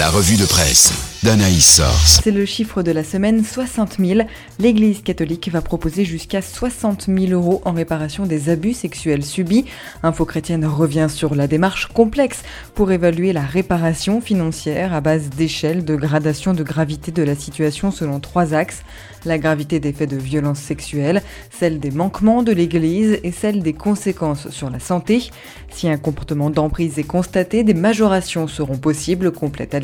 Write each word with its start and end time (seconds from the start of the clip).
La 0.00 0.08
revue 0.08 0.38
de 0.38 0.46
presse 0.46 1.10
d'Anaïs 1.22 1.76
Source. 1.76 2.20
C'est 2.24 2.30
le 2.30 2.46
chiffre 2.46 2.82
de 2.82 2.90
la 2.90 3.04
semaine 3.04 3.44
60 3.44 3.98
000. 3.98 4.20
L'Église 4.58 5.02
catholique 5.02 5.50
va 5.50 5.60
proposer 5.60 6.06
jusqu'à 6.06 6.40
60 6.40 7.08
000 7.14 7.32
euros 7.32 7.60
en 7.66 7.72
réparation 7.72 8.24
des 8.24 8.48
abus 8.48 8.72
sexuels 8.72 9.22
subis. 9.22 9.66
Info 10.02 10.24
chrétienne 10.24 10.64
revient 10.64 11.08
sur 11.10 11.34
la 11.34 11.46
démarche 11.46 11.88
complexe 11.88 12.42
pour 12.74 12.90
évaluer 12.90 13.34
la 13.34 13.42
réparation 13.42 14.22
financière 14.22 14.94
à 14.94 15.02
base 15.02 15.28
d'échelles 15.28 15.84
de 15.84 15.94
gradation 15.94 16.54
de 16.54 16.62
gravité 16.62 17.12
de 17.12 17.22
la 17.22 17.34
situation 17.34 17.90
selon 17.90 18.18
trois 18.20 18.54
axes. 18.54 18.82
La 19.26 19.36
gravité 19.36 19.80
des 19.80 19.92
faits 19.92 20.08
de 20.08 20.16
violence 20.16 20.60
sexuelle, 20.60 21.22
celle 21.50 21.78
des 21.78 21.90
manquements 21.90 22.42
de 22.42 22.52
l'Église 22.52 23.18
et 23.22 23.32
celle 23.32 23.62
des 23.62 23.74
conséquences 23.74 24.48
sur 24.48 24.70
la 24.70 24.80
santé. 24.80 25.30
Si 25.68 25.90
un 25.90 25.98
comportement 25.98 26.48
d'emprise 26.48 26.98
est 26.98 27.04
constaté, 27.04 27.62
des 27.62 27.74
majorations 27.74 28.48
seront 28.48 28.78
possibles, 28.78 29.30
complète 29.30 29.74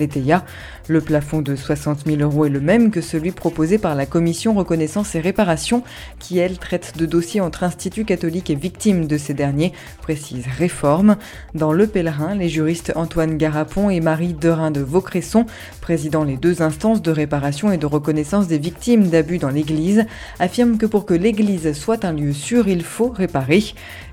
Le 0.88 1.00
plafond 1.00 1.42
de 1.42 1.56
60 1.56 2.06
000 2.06 2.20
euros 2.20 2.46
est 2.46 2.50
le 2.50 2.60
même 2.60 2.90
que 2.90 3.00
celui 3.00 3.32
proposé 3.32 3.78
par 3.78 3.94
la 3.94 4.06
Commission 4.06 4.54
Reconnaissance 4.54 5.14
et 5.14 5.20
Réparation, 5.20 5.82
qui 6.18 6.38
elle 6.38 6.58
traite 6.58 6.96
de 6.96 7.06
dossiers 7.06 7.40
entre 7.40 7.64
instituts 7.64 8.04
catholiques 8.04 8.50
et 8.50 8.54
victimes 8.54 9.06
de 9.06 9.18
ces 9.18 9.34
derniers, 9.34 9.72
précise 10.00 10.44
Réforme. 10.58 11.16
Dans 11.54 11.72
Le 11.72 11.86
Pèlerin, 11.86 12.34
les 12.34 12.48
juristes 12.48 12.92
Antoine 12.94 13.36
Garapon 13.36 13.90
et 13.90 14.00
Marie 14.00 14.34
Derain 14.34 14.70
de 14.70 14.80
Vaucresson, 14.80 15.46
présidant 15.86 16.24
les 16.24 16.36
deux 16.36 16.62
instances 16.62 17.00
de 17.00 17.12
réparation 17.12 17.70
et 17.70 17.78
de 17.78 17.86
reconnaissance 17.86 18.48
des 18.48 18.58
victimes 18.58 19.06
d'abus 19.08 19.38
dans 19.38 19.50
l'Église, 19.50 20.04
affirment 20.40 20.78
que 20.78 20.86
pour 20.86 21.06
que 21.06 21.14
l'Église 21.14 21.74
soit 21.74 22.04
un 22.04 22.12
lieu 22.12 22.32
sûr, 22.32 22.66
il 22.66 22.82
faut 22.82 23.10
réparer 23.10 23.62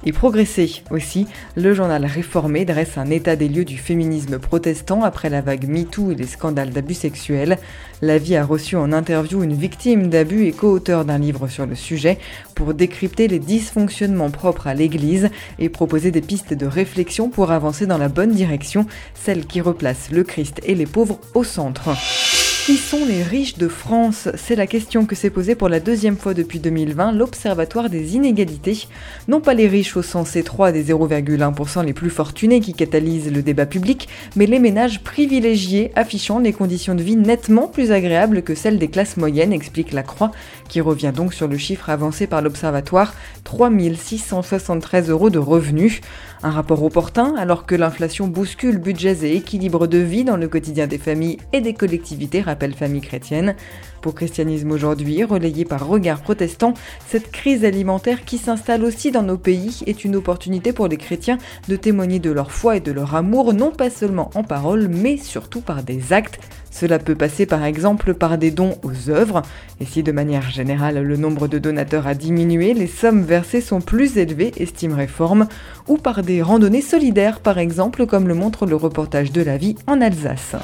et 0.05 0.11
progresser 0.11 0.83
aussi. 0.91 1.25
Le 1.55 1.73
journal 1.73 2.05
Réformé 2.05 2.63
dresse 2.63 2.99
un 2.99 3.09
état 3.09 3.35
des 3.35 3.49
lieux 3.49 3.65
du 3.65 3.79
féminisme 3.79 4.37
protestant 4.37 5.03
après 5.03 5.31
la 5.31 5.41
vague 5.41 5.67
MeToo 5.67 6.11
et 6.11 6.15
les 6.15 6.27
scandales 6.27 6.69
d'abus 6.69 6.93
sexuels. 6.93 7.57
La 8.03 8.19
vie 8.19 8.35
a 8.35 8.45
reçu 8.45 8.75
en 8.75 8.91
interview 8.91 9.41
une 9.41 9.53
victime 9.53 10.09
d'abus 10.09 10.45
et 10.45 10.51
co-auteur 10.51 11.05
d'un 11.05 11.17
livre 11.17 11.47
sur 11.47 11.65
le 11.65 11.73
sujet 11.73 12.19
pour 12.53 12.75
décrypter 12.75 13.27
les 13.27 13.39
dysfonctionnements 13.39 14.29
propres 14.29 14.67
à 14.67 14.75
l'Église 14.75 15.29
et 15.57 15.69
proposer 15.69 16.11
des 16.11 16.21
pistes 16.21 16.53
de 16.53 16.67
réflexion 16.67 17.29
pour 17.29 17.49
avancer 17.49 17.87
dans 17.87 17.97
la 17.97 18.09
bonne 18.09 18.31
direction, 18.31 18.85
celle 19.15 19.47
qui 19.47 19.59
replace 19.59 20.11
le 20.11 20.23
Christ 20.23 20.61
et 20.65 20.75
les 20.75 20.85
pauvres 20.85 21.17
au 21.33 21.43
centre. 21.43 21.62
어 21.63 21.71
떡? 21.73 22.42
Qui 22.65 22.77
sont 22.77 23.05
les 23.05 23.23
riches 23.23 23.57
de 23.57 23.67
France? 23.67 24.29
C'est 24.37 24.55
la 24.55 24.67
question 24.67 25.05
que 25.05 25.15
s'est 25.15 25.29
posée 25.29 25.53
pour 25.53 25.67
la 25.67 25.81
deuxième 25.81 26.15
fois 26.15 26.33
depuis 26.33 26.59
2020 26.59 27.11
l'Observatoire 27.11 27.89
des 27.89 28.15
inégalités. 28.15 28.87
Non 29.27 29.41
pas 29.41 29.53
les 29.53 29.67
riches 29.67 29.97
au 29.97 30.01
sens 30.01 30.37
étroit 30.37 30.71
des 30.71 30.85
0,1% 30.85 31.83
les 31.83 31.91
plus 31.91 32.09
fortunés 32.09 32.61
qui 32.61 32.73
catalysent 32.73 33.33
le 33.33 33.41
débat 33.41 33.65
public, 33.65 34.07
mais 34.37 34.45
les 34.45 34.59
ménages 34.59 35.03
privilégiés 35.03 35.91
affichant 35.97 36.39
les 36.39 36.53
conditions 36.53 36.95
de 36.95 37.03
vie 37.03 37.17
nettement 37.17 37.67
plus 37.67 37.91
agréables 37.91 38.43
que 38.43 38.55
celles 38.55 38.79
des 38.79 38.87
classes 38.87 39.17
moyennes, 39.17 39.51
explique 39.51 39.91
la 39.91 40.03
Croix, 40.03 40.31
qui 40.69 40.79
revient 40.79 41.11
donc 41.13 41.33
sur 41.33 41.49
le 41.49 41.57
chiffre 41.57 41.89
avancé 41.89 42.27
par 42.27 42.41
l'Observatoire, 42.41 43.13
3673 43.43 45.09
euros 45.09 45.29
de 45.29 45.37
revenus. 45.37 45.99
Un 46.43 46.51
rapport 46.51 46.83
opportun 46.83 47.35
alors 47.37 47.65
que 47.65 47.75
l'inflation 47.75 48.27
bouscule 48.27 48.77
budgets 48.77 49.17
et 49.23 49.35
équilibre 49.35 49.87
de 49.87 49.97
vie 49.97 50.23
dans 50.23 50.37
le 50.37 50.47
quotidien 50.47 50.87
des 50.87 50.97
familles 50.97 51.37
et 51.51 51.61
des 51.61 51.73
collectivités 51.73 52.41
rappelle 52.53 52.75
Famille 52.75 53.01
Chrétienne. 53.01 53.55
Pour 53.99 54.13
Christianisme 54.13 54.69
aujourd'hui, 54.69 55.23
relayé 55.23 55.65
par 55.65 55.87
Regard 55.87 56.21
Protestant, 56.21 56.75
cette 57.07 57.31
crise 57.31 57.65
alimentaire 57.65 58.25
qui 58.25 58.37
s'installe 58.37 58.83
aussi 58.83 59.09
dans 59.09 59.23
nos 59.23 59.39
pays 59.39 59.81
est 59.87 60.05
une 60.05 60.15
opportunité 60.15 60.71
pour 60.71 60.87
les 60.87 60.97
chrétiens 60.97 61.39
de 61.67 61.75
témoigner 61.75 62.19
de 62.19 62.29
leur 62.29 62.51
foi 62.51 62.77
et 62.77 62.79
de 62.79 62.91
leur 62.91 63.15
amour, 63.15 63.55
non 63.55 63.71
pas 63.71 63.89
seulement 63.89 64.29
en 64.35 64.43
parole, 64.43 64.87
mais 64.87 65.17
surtout 65.17 65.61
par 65.61 65.81
des 65.81 66.13
actes. 66.13 66.39
Cela 66.69 66.99
peut 66.99 67.15
passer 67.15 67.47
par 67.47 67.65
exemple 67.65 68.13
par 68.13 68.37
des 68.37 68.51
dons 68.51 68.77
aux 68.83 69.09
œuvres, 69.09 69.41
et 69.79 69.85
si 69.85 70.03
de 70.03 70.11
manière 70.11 70.51
générale 70.51 71.01
le 71.01 71.17
nombre 71.17 71.47
de 71.47 71.57
donateurs 71.57 72.05
a 72.05 72.13
diminué, 72.13 72.75
les 72.75 72.85
sommes 72.85 73.23
versées 73.23 73.61
sont 73.61 73.81
plus 73.81 74.17
élevées, 74.17 74.51
estime 74.57 74.93
Réforme, 74.93 75.47
ou 75.87 75.97
par 75.97 76.21
des 76.21 76.43
randonnées 76.43 76.81
solidaires 76.81 77.39
par 77.39 77.57
exemple, 77.57 78.05
comme 78.05 78.27
le 78.27 78.35
montre 78.35 78.67
le 78.67 78.75
reportage 78.75 79.31
de 79.31 79.41
la 79.41 79.57
vie 79.57 79.75
en 79.87 80.01
Alsace. 80.01 80.55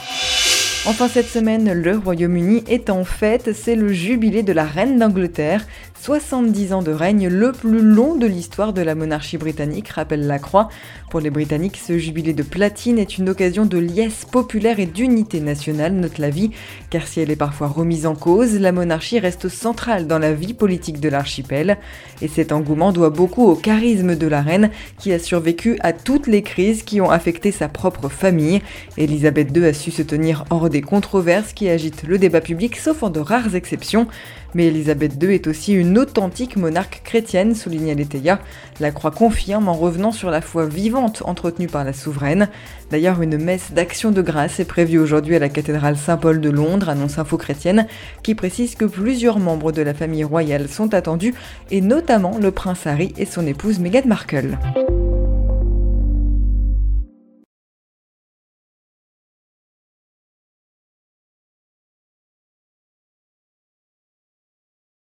Enfin 0.86 1.10
cette 1.10 1.28
semaine, 1.28 1.74
le 1.74 1.98
Royaume-Uni 1.98 2.64
est 2.70 2.90
en 2.90 3.04
fête, 3.04 3.52
c'est 3.54 3.76
le 3.76 3.92
jubilé 3.92 4.44
de 4.44 4.54
la 4.54 4.64
reine 4.64 4.98
d'Angleterre. 4.98 5.66
70 6.02 6.72
ans 6.72 6.82
de 6.82 6.94
règne, 6.94 7.28
le 7.28 7.52
plus 7.52 7.82
long 7.82 8.16
de 8.16 8.26
l'histoire 8.26 8.72
de 8.72 8.82
la 8.82 8.96
monarchie 8.96 9.38
britannique, 9.38 9.90
rappelle 9.90 10.26
la 10.26 10.40
Croix. 10.40 10.70
Pour 11.12 11.20
les 11.20 11.30
Britanniques, 11.30 11.82
ce 11.86 11.98
jubilé 11.98 12.32
de 12.32 12.42
platine 12.42 12.98
est 12.98 13.18
une 13.18 13.28
occasion 13.28 13.66
de 13.66 13.78
liesse 13.78 14.24
populaire 14.24 14.80
et 14.80 14.86
d'unité 14.86 15.42
nationale, 15.42 15.94
note 15.94 16.18
la 16.18 16.30
vie, 16.30 16.52
car 16.90 17.06
si 17.06 17.20
elle 17.20 17.32
est 17.32 17.36
parfois 17.36 17.68
remise 17.68 18.06
en 18.06 18.16
cause, 18.16 18.58
la 18.60 18.72
monarchie 18.72 19.20
reste 19.20 19.50
centrale 19.50 20.08
dans 20.08 20.20
la 20.20 20.32
vie 20.32 20.54
politique 20.54 21.02
de 21.02 21.10
l'archipel. 21.10 21.78
Et 22.22 22.30
cet 22.30 22.54
engouement 22.54 22.94
doit 22.94 23.10
beaucoup 23.10 23.44
au 23.44 23.56
charisme 23.56 24.16
de 24.16 24.28
la 24.28 24.42
reine, 24.42 24.70
qui 24.98 25.12
a 25.12 25.20
survécu 25.20 25.78
à 25.82 25.92
toutes 25.92 26.28
les 26.28 26.44
crises 26.44 26.84
qui 26.84 27.02
ont 27.02 27.12
affecté 27.12 27.52
sa 27.52 27.68
propre 27.68 28.08
famille. 28.08 28.62
Elisabeth 28.98 29.56
II 29.56 29.66
a 29.66 29.74
su 29.74 29.92
se 29.92 30.04
tenir 30.04 30.46
hors 30.50 30.69
des 30.70 30.82
controverses 30.82 31.54
qui 31.54 31.68
agitent 31.70 32.04
le 32.04 32.18
débat 32.18 32.42
public, 32.42 32.78
sauf 32.78 33.04
en 33.04 33.10
de 33.10 33.20
rares 33.20 33.56
exceptions. 33.56 34.08
Mais 34.56 34.68
Elisabeth 34.68 35.22
II 35.22 35.34
est 35.34 35.48
aussi 35.48 35.74
une 35.74 35.98
authentique 35.98 36.56
monarque 36.56 37.02
chrétienne, 37.04 37.54
souligne 37.54 37.92
Aletheia. 37.92 38.40
La 38.80 38.92
Croix 38.92 39.12
confirme 39.12 39.68
en 39.68 39.74
revenant 39.74 40.12
sur 40.12 40.32
la 40.32 40.42
foi 40.42 40.66
vivante 40.66 41.22
entretenue 41.26 41.68
par 41.68 41.84
la 41.84 41.94
souveraine. 41.94 42.50
D'ailleurs, 42.90 43.22
une 43.22 43.38
messe 43.38 43.72
d'action 43.72 44.12
de 44.12 44.22
grâce 44.22 44.60
est 44.60 44.66
prévue 44.66 44.98
aujourd'hui 44.98 45.36
à 45.36 45.40
la 45.40 45.50
cathédrale 45.50 45.98
Saint-Paul 45.98 46.42
de 46.42 46.50
Londres, 46.50 46.90
annonce 46.90 47.20
Info 47.20 47.38
Chrétienne, 47.38 47.86
qui 48.24 48.34
précise 48.34 48.76
que 48.76 48.86
plusieurs 48.86 49.40
membres 49.40 49.72
de 49.72 49.84
la 49.84 49.94
famille 49.94 50.24
royale 50.24 50.68
sont 50.68 50.94
attendus, 50.94 51.36
et 51.70 51.82
notamment 51.82 52.40
le 52.40 52.52
prince 52.52 52.88
Harry 52.88 53.14
et 53.18 53.26
son 53.26 53.46
épouse 53.46 53.80
Meghan 53.80 54.08
Markle. 54.08 54.58